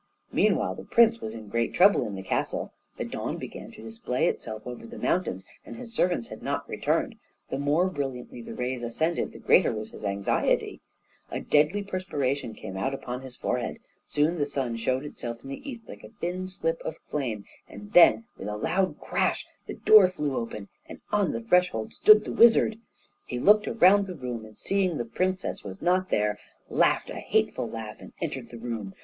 [0.31, 2.73] Meanwhile the prince was in great trouble in the castle.
[2.97, 7.17] The dawn began to display itself over the mountains, and his servants had not returned;
[7.51, 10.81] the more brilliantly the rays ascended, the greater was his anxiety;
[11.29, 13.77] a deadly perspiration came out upon his forehead.
[14.07, 17.93] Soon the sun showed itself in the east like a thin slip of flame and
[17.93, 22.33] then with a loud crash the door flew open, and on the threshold stood the
[22.33, 22.79] wizard.
[23.27, 26.39] He looked round the room, and seeing the princess was not there,
[26.71, 28.95] laughed a hateful laugh and entered the room.